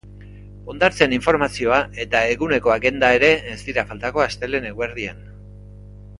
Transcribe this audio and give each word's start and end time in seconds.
Hondartzen 0.71 1.11
informazioa 1.17 1.77
eta 2.05 2.21
eguneko 2.37 2.73
agenda 2.77 3.13
ere 3.19 3.29
ez 3.53 3.59
dira 3.69 3.85
faltako 3.93 4.25
astelehen 4.27 4.67
eguerdian. 4.73 5.23